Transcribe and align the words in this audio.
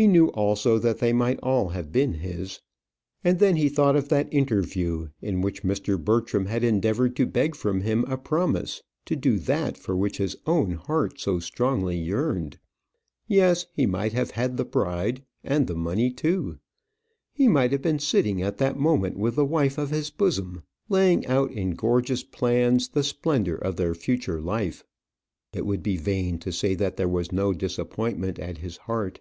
He 0.00 0.06
knew 0.06 0.28
also 0.28 0.78
that 0.78 0.98
they 0.98 1.12
might 1.12 1.40
all 1.42 1.70
have 1.70 1.90
been 1.90 2.12
his: 2.12 2.60
and 3.24 3.40
then 3.40 3.56
he 3.56 3.68
thought 3.68 3.96
of 3.96 4.08
that 4.10 4.32
interview 4.32 5.08
in 5.20 5.40
which 5.40 5.64
Mr. 5.64 6.00
Bertram 6.00 6.46
had 6.46 6.62
endeavoured 6.62 7.16
to 7.16 7.26
beg 7.26 7.56
from 7.56 7.80
him 7.80 8.04
a 8.04 8.16
promise 8.16 8.80
to 9.06 9.16
do 9.16 9.40
that 9.40 9.76
for 9.76 9.96
which 9.96 10.18
his 10.18 10.36
own 10.46 10.70
heart 10.74 11.18
so 11.18 11.40
strongly 11.40 11.98
yearned. 11.98 12.60
Yes; 13.26 13.66
he 13.72 13.86
might 13.86 14.12
have 14.12 14.30
had 14.30 14.56
the 14.56 14.64
bride, 14.64 15.24
and 15.42 15.66
the 15.66 15.74
money 15.74 16.12
too. 16.12 16.60
He 17.32 17.48
might 17.48 17.72
have 17.72 17.82
been 17.82 17.98
sitting 17.98 18.40
at 18.40 18.58
that 18.58 18.78
moment 18.78 19.16
with 19.18 19.34
the 19.34 19.44
wife 19.44 19.78
of 19.78 19.90
his 19.90 20.10
bosom, 20.10 20.62
laying 20.88 21.26
out 21.26 21.50
in 21.50 21.70
gorgeous 21.72 22.22
plans 22.22 22.86
the 22.90 23.02
splendour 23.02 23.56
of 23.56 23.74
their 23.74 23.96
future 23.96 24.40
life. 24.40 24.84
It 25.52 25.66
would 25.66 25.82
be 25.82 25.96
vain 25.96 26.38
to 26.38 26.52
say 26.52 26.76
that 26.76 26.98
there 26.98 27.08
was 27.08 27.32
no 27.32 27.52
disappointment 27.52 28.38
at 28.38 28.58
his 28.58 28.76
heart. 28.76 29.18